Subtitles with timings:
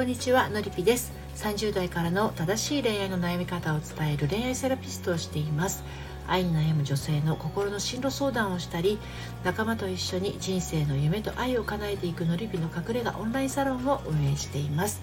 [0.00, 1.12] こんにちはのりぴです。
[1.36, 5.84] 30代からの正しい恋愛の悩み方を伝える恋愛セラピストをしています。
[6.26, 8.98] 愛に悩む女性の心の進路相談をしたり
[9.44, 15.02] 仲間と一緒に人生の夢と愛を叶えていくのりぴの隠れ家オンラインサロンを運営しています。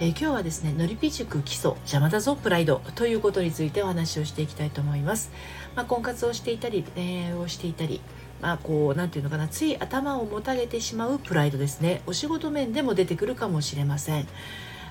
[0.00, 5.30] え、今日はですねのりぴ塾基礎邪魔だぞプライドということについてお話をしていきたいと思います、
[5.76, 8.00] まあ、婚活をしていたり恋愛をしていたり
[8.40, 12.02] まあこう何て言うのかなつい頭をもたれてしまうプライドですね。
[12.06, 14.26] お仕事面でも出てくるかもしれません。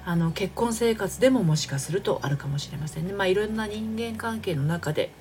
[0.05, 3.13] あの結婚生活でももしかするとあるかもしれませんね。
[3.13, 5.11] まあいろんな人間関係の中で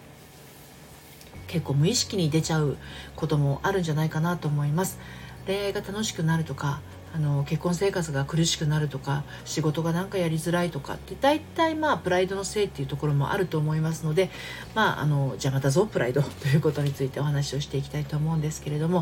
[1.46, 2.76] 結構無意識に出ちゃう
[3.16, 4.98] こともあるんじゃないかなと思います。
[5.46, 6.80] 恋愛が楽しくなるとか
[7.14, 14.30] あの結婚生活が苦しくなるとか仕事がなんかやりづらいとかって大体まあプライドのせいっていうところもあると思いますので
[14.74, 19.00] まああの邪魔だぞプライド ということについてお話をしていきたいと思うんですけれども、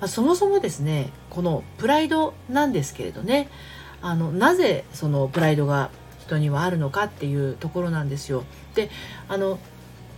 [0.00, 3.48] まあ、そもそもですねこのプライドなんですけれどね
[4.02, 8.44] あのなぜそのプライドが人にはあるのかっていうところなんですよ。
[8.74, 8.90] で
[9.28, 9.58] あの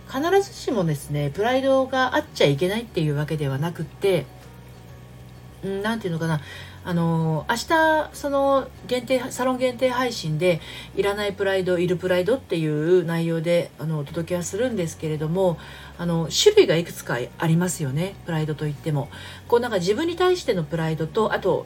[0.09, 4.25] 必ずしもですねプライドがあっちゃいけないっていうわけではなくって
[5.63, 6.41] 何て言うのかな
[6.87, 10.61] あの明日その限定サロン限定配信で
[10.95, 15.57] 「いらないプライドいるプライド」っていう内容であのお届けはするんですけれども
[15.97, 19.09] あの種類がいくつかありますよねプライドといっても
[19.49, 21.65] こうなんか自分に対してのプライドとあと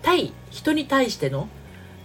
[0.00, 1.50] 対人に対しての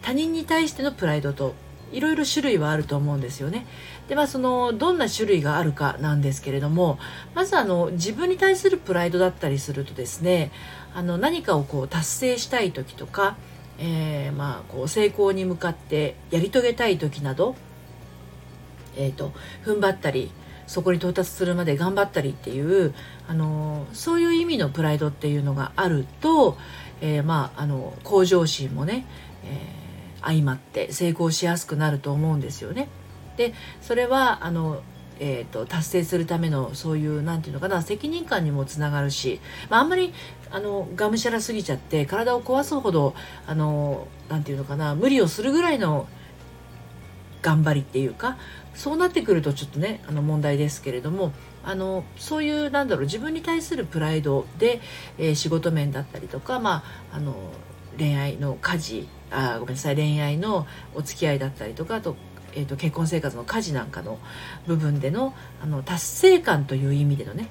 [0.01, 1.53] 他人に対してのプライドと
[1.93, 3.65] いろいろ種類はあると思うんですよね。
[4.11, 6.99] でまあそのどんな種類があるかなんですけれども
[7.33, 10.51] まずあの自分に対するプライドだったりするとですね
[10.93, 13.37] あの何かをこう達成したい時とか、
[13.79, 17.55] えー、まあこう成功に向かってやり遂げたい時など、
[18.97, 19.31] えーと、
[19.63, 20.29] 踏ん張ったり
[20.67, 22.93] そこに到達するまで頑張ったりっていう
[23.29, 26.57] あのそういう意味のプライドっていうのがあると、
[26.99, 29.05] えー、まああの向上心もね、
[29.45, 32.89] えー、相まって成功しやすくなると思うんですよね。
[33.37, 34.81] でそれはあの、
[35.19, 40.13] えーと、達成するためのそういう何て言うのかな責任感にもつながるし、まあ、あんまり
[40.51, 43.15] あのがむしゃらすぎちゃって体を壊すほど
[43.47, 46.07] あの何て言うのかな無理をするぐらいの
[47.41, 48.37] 頑張りっていうか
[48.73, 54.81] そうなってくるとちょっとねあの問題ですけれどもあのそういうなんだろう自分に対するプライドで、
[55.17, 57.35] えー、仕事面だったりとか、まあ、あの
[57.97, 62.15] 恋愛の家事あごめんなさい恋愛のお付き合いだったりとかあと
[62.53, 64.19] えーと、結婚生活の家事なんかの
[64.67, 67.47] 部分でのあの達成感という意味でのね、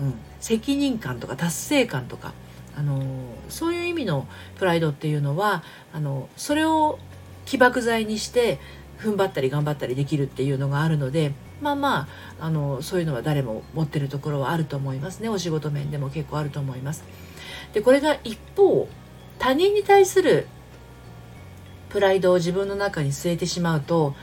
[0.00, 2.32] うん、責任感とか達成感とか、
[2.76, 3.02] あの
[3.48, 4.26] そういう意味の
[4.58, 5.62] プライドっていうのは
[5.92, 6.98] あのそれを
[7.44, 8.58] 起爆剤にして
[8.98, 12.08] 踏ん張ったり頑張ったりできるっていうのがあるのでまあま
[12.38, 17.04] ああのそういうのは誰も持ってるところはあると思いますねお仕事面でも結構あると思います。
[17.72, 18.88] でこれが一方
[19.38, 20.46] 他人に対する
[21.90, 24.14] プライドを自分の中に据えてしまうと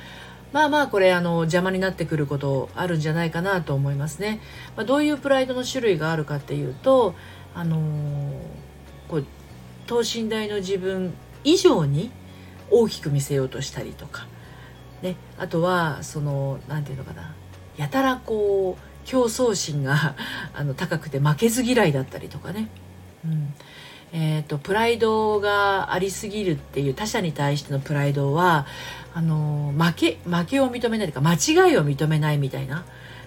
[0.53, 4.39] まあまあこれあの邪魔になってくることあるんじゃないかなと思いますね。
[4.75, 7.15] まあ、どういうプライドの種類があるかっていうと
[7.53, 7.81] あのー、
[9.09, 9.25] こう
[9.85, 11.13] 等身大の自分
[11.43, 12.11] 以上に
[12.69, 14.27] 大きく見せようとしたりとか、
[15.01, 17.35] ね、あとはその何て言うのかな
[17.77, 20.15] やたらこう競争心が
[20.53, 22.69] あの高くて負けず嫌いだったりとかね。
[23.25, 23.53] うん
[24.13, 28.65] えーと、プライドがありすぎるっていう他者に対してのプライドは
[29.13, 32.85] あの負け負けを認めないというか間違いを認めないみたいな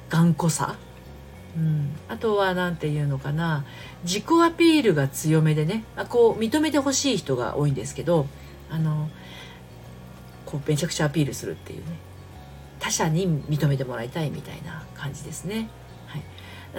[0.08, 0.76] 頑固さ、
[1.56, 3.64] うん、あとは何て言うのかな
[4.04, 8.26] 自己アピールが強めでねあこう認めてほしい人が多いんですけど
[8.70, 9.10] あの
[10.46, 12.10] こうめちゃくちゃアピールするっていうね。
[12.80, 15.68] 他者に認めてもらいたいみたいな感じですね。
[16.06, 16.22] はい。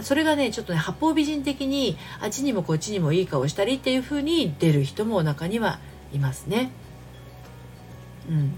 [0.01, 5.79] それがねちょっとね八方美人的にあっちにもこっちにもいい顔したりっていう風に出る人も中には
[6.13, 6.71] いますね。
[8.29, 8.57] うん、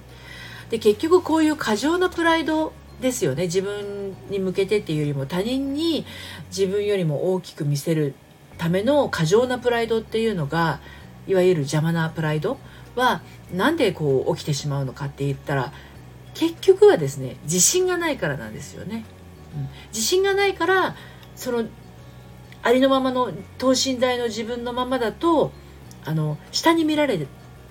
[0.70, 6.06] で結局こういう過剰なプライドですよね自分に向けてっていうよりも他人に
[6.50, 8.14] 自分よりも大きく見せる
[8.58, 10.80] ための過剰なプライドっていうのが
[11.28, 12.58] いわゆる邪魔なプライド
[12.96, 13.22] は
[13.54, 15.74] 何でこう起きてしまうのかって言ったら
[16.34, 19.06] 結局はですね自信がないからなんですよね。
[19.56, 20.96] うん、自信がないから
[21.36, 21.66] その
[22.62, 25.52] ありのままの等身大の自分のままだと
[26.06, 27.28] あの下に見られ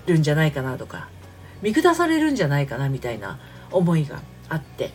[0.06, 1.08] るんじゃないかなとか
[1.62, 3.38] 見下されるんじゃないかなみたいな
[3.70, 4.90] 思いがあって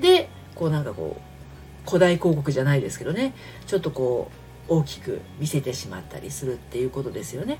[0.00, 3.34] でこうなんかこう古代広告じゃないですけどね
[3.66, 4.30] ちょっとこ
[4.68, 7.58] う大きく見せてしまったりするっていうことですよね。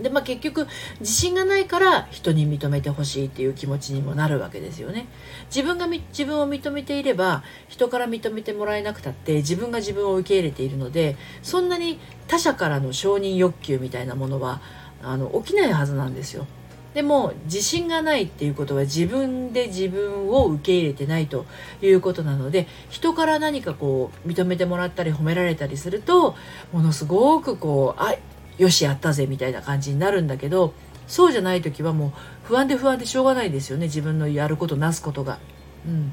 [0.00, 0.66] でまあ結局
[1.00, 5.06] 自信がないから人に認めてほしいっていう気持ちにもなるわけですよね。
[5.54, 14.60] 自分が自分を認めていれば人から認めてもらえなくたって自分が自分を受け入れているのでそんなに他者からの承認欲求みたいなものは
[15.02, 16.46] あの起きないはずなんですよ。
[16.94, 21.46] でも自信がないっていうことは自分で自分を受け入れてないと
[21.80, 26.36] いうことなので人から何かこう認めてもらったり褒められたりすると
[26.70, 28.14] ものすごくこうあ
[28.58, 30.74] よしやったぜみたいな感じになるんだけど
[31.06, 32.12] そうじゃない時はもう
[32.44, 35.38] 不安で不安でしょうがないですよね自分のやることなすことが。
[35.86, 36.12] うん、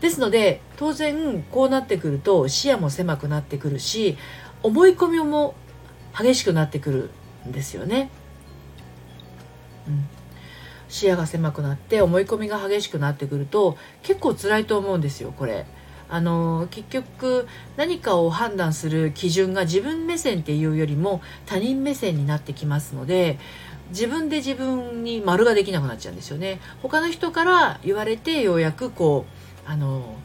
[0.00, 4.16] ですので当然こうなってくると視野も狭くなってくるし
[4.62, 5.54] 思い込みも
[6.18, 7.10] 激しくなってくる
[7.48, 8.10] んですよね。
[9.86, 10.08] うん、
[10.88, 15.66] 視野が狭くなって思い込みが激しくなってくると結構辛いと思うんですよこれ。
[16.12, 17.48] あの結局
[17.78, 23.38] 何かを判断する基準が自分目線っていうよりも他人目線になってきますので
[23.88, 26.60] 自分で自分に丸ができなくなっちゃうんですよね。
[26.82, 29.24] 他の人から言われてようやくこ
[29.66, 30.16] うあの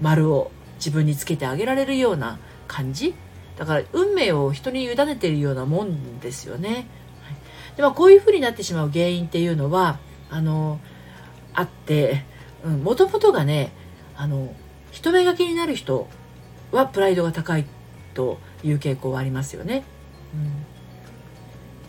[0.00, 2.38] 丸を自分につけてあげられるような
[2.68, 3.12] 感じ
[3.58, 6.68] だから運命を人に委ねているようなもんですよね。
[6.68, 6.86] はい、
[7.76, 9.98] でもこういうふうになってしまう原因っていうのは
[10.30, 10.78] あの
[11.54, 12.22] あって
[12.84, 13.72] もともとがね
[14.16, 14.54] あの
[14.94, 16.06] 人目が気になる人
[16.70, 17.66] はプライドが高い
[18.14, 19.82] という傾向はありますよね。
[20.32, 20.52] うん、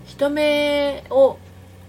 [0.05, 1.37] 人目を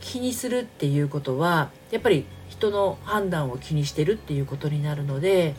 [0.01, 5.55] 気にするっていうことはやっぱり人の判断を気にしてるっていうことになるので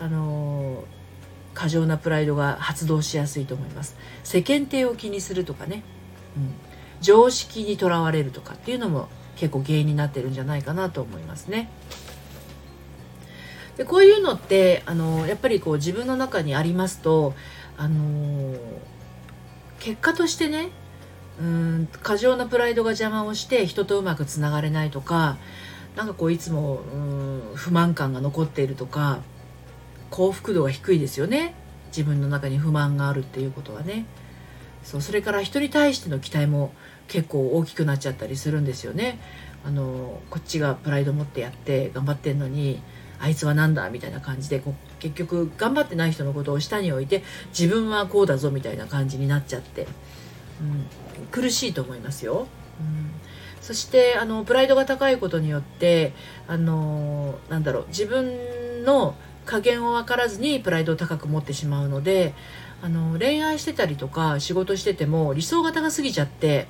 [0.00, 0.82] あの
[1.54, 3.96] 過剰なプライドが発動しやすいと思います。
[4.24, 5.84] 世間体を気にするとかね、
[6.36, 6.50] うん、
[7.00, 11.70] 常識にとらわれるとかっていうのも結構原因になってるんじゃないかなと思いますね。
[13.76, 17.34] でこういうのってあのやっぱりこう自分の中にありますと
[17.76, 18.54] あの
[19.78, 20.70] 結果としてね
[21.40, 25.38] うん過剰なプライドが邪魔をして人とうまくつながれないとか
[25.96, 29.20] なんかこういつもうん不満感が残っているとか
[30.10, 31.54] 幸福度が低いですよね。
[31.88, 34.06] 自分の中に不満があるっていうことはね。
[34.82, 36.72] そうそれから人に対しての期待も
[37.08, 39.18] 結構大きくなっちゃったりするんですよね。
[39.64, 42.82] あのこっちがプライド持ってやって頑張ってんのに
[43.22, 47.22] あいつは何だみたいな感じでこう結局頑張ってない人のことを下に置いて
[47.56, 49.86] 自分はこうだぞみたいな感じになっちゃって、
[50.60, 52.48] うん、苦しいと思いますよ。
[52.80, 53.12] うん
[53.60, 56.14] そしてあのプライドが高いことによって
[56.48, 59.14] あのなんだろう自分の
[59.46, 62.34] 加減を分からずにプライドを高く持ってしまうので
[62.82, 66.66] あの恋愛してたりとか仕事してても理想が高すぎちゃって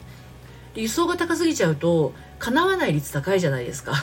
[0.74, 3.94] 理想が高すぎちゃうと叶わない率高いじゃないですか。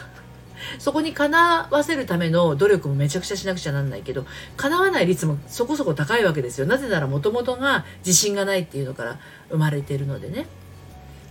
[0.77, 4.25] そこに叶わせるための努力もめちゃくちゃしなくちゃなんないけど
[4.57, 6.67] 叶わない率もそこそこ高いわけですよ。
[6.67, 9.19] なぜならもともとが自信がないっていうのから
[9.49, 10.47] 生まれてるのでね。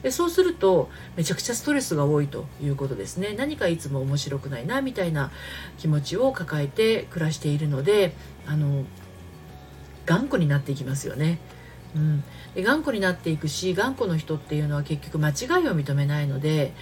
[0.03, 3.35] でそうするとめちゃくちゃストレスが多いということですね。
[3.37, 5.31] 何かいつも面白くないなみたいな
[5.79, 8.15] 気持ちを抱えて暮らしているので
[8.47, 8.85] あの
[10.07, 11.39] 頑固になっていきますよね。
[11.97, 12.23] うん、
[12.55, 16.75] で頑固になっていくし頑固の人っていうのは結局間違いを認めないので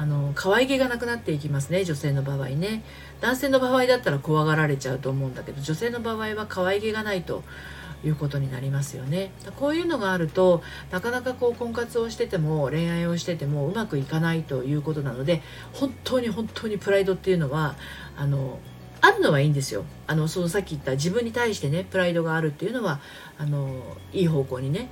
[0.00, 2.82] あの可愛げがなくなっていきますね女性の場合ね。
[3.20, 7.44] 男性の場合だったら怖がられちゃうと思うんだけど女性の場合は可愛げがないと
[8.02, 9.30] いうことになりますよね。
[9.56, 15.42] こういうのがあるとなかなかこう婚活をしてても恋愛をしててもうまくいかないということなので
[15.74, 17.76] 本当に本当にプライドっていうのは
[18.16, 18.58] あの
[19.02, 19.84] あるのはいいんですよ。
[20.06, 23.00] あのそのさっき言った自分に対してねプライドがあるっていうのは
[23.36, 23.82] あの
[24.14, 24.88] いい方向にね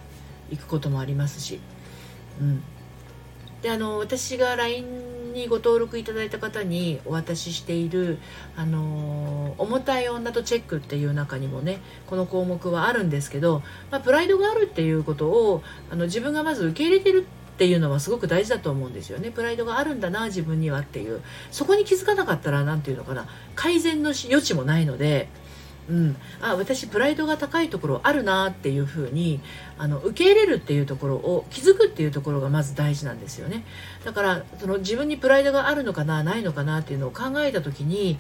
[0.50, 1.60] 行くこともありますし、
[2.42, 2.62] うん、
[3.62, 8.18] であの私が LINE にご登録いただいた方にお渡ししている
[8.56, 25.28] 「あの重たい女とチェック」っていう中にもねこの項目はあるんですけど、まあ、プライドがあるっていうことをあの自分がまず受け入れてるっていうのはすごく大事だと思うんですよねプライドがあるんだな自分にはっていうそこに気づかなかったら何て言うのかな改善の余地もないので。
[25.88, 29.40] うん、あ私プライドが高いところあるなっていうふうに
[29.78, 33.64] あの受け入れるっていうところを気づくっていうところがまず大事なんですよね
[34.04, 38.18] だからその自分にプライドがあるのかなないのかなっていうのを考えた時に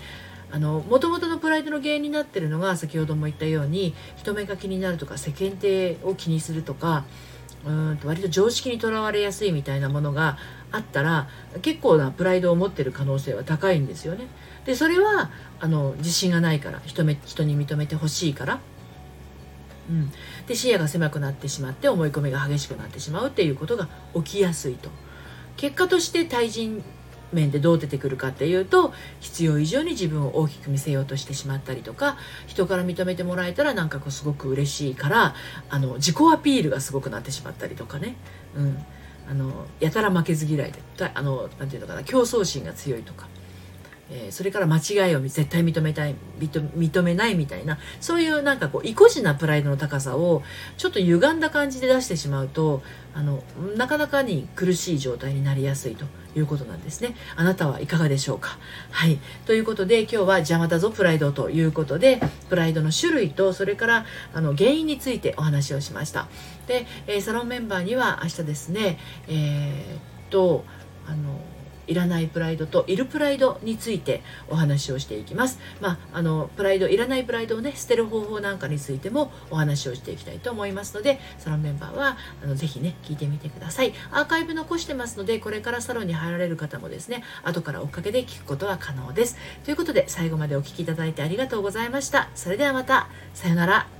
[0.50, 7.04] あの元々のプライドの原因になってるのが先ほども言ったように人目が気になるとか世間体を気にするとか
[7.66, 10.38] うんと割と常識にとらわれやすいみたいなものが
[10.72, 11.28] あったら
[11.60, 14.26] 結構なプライドを持ってる可能性は高いんですよね。
[14.64, 18.60] でそれはあの自信がないから人め人に認めてほしいから、
[19.90, 20.12] うん、
[20.46, 24.90] で視野が狭くなってしまって思い込みが激しくなってしまうっていうことが起きやすいと。
[25.56, 26.84] 結果として対人
[27.32, 35.34] 面でどう出てくるかっていうと必要以上に自分を大きく見せようとしてしまったりとか人から認めてもらえたらなんかこうすごく嬉しいから
[35.68, 38.16] あの自己アピールがすごくなってしまったりとかね、
[38.56, 38.78] うん、
[39.30, 40.80] あのやたら負けず嫌いで
[41.14, 43.28] あのなんていうのかな競争心が強いとか。
[44.10, 50.42] えー、それから間違いを絶対認めたい認めないみたいなそういうなんかこう意固地なプライドの高さを
[50.78, 52.82] ちょっと歪んだ感じで出してしまうと
[53.14, 53.42] あの
[53.76, 57.16] なかなかに苦しい状態になりやすいということなんですね。
[57.36, 58.58] あなたはいかがでしょうか？
[58.90, 66.28] はいということで今日は邪魔だぞプライドということでプライドの種類とそれからあの原因についてお話をしました。
[66.66, 70.00] で、えー、サロンメンバーには明日ですねえー、っ
[70.30, 70.64] と
[71.06, 71.40] あの
[71.88, 75.58] いらないプライドといるプライドについてお話をしていきます。
[75.80, 83.92] まあ、あのプライドいらないプライドをね捨てる方法なんかについてもお話をしていきたいと思いますのでサロンメンバーはあのぜひね聞いてみてください。
[84.12, 89.36] アーカイブ残してますのでこれからサロンに入られる方もですね後から追っかけで聞くことは可能です。
[89.64, 92.30] ということで最後までお聴きいただいてありがとうございました。
[92.34, 93.97] それではまたさようなら。